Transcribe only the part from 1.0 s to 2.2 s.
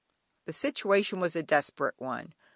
was a desperate